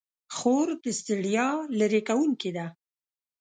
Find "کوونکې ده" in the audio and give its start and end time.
2.07-2.65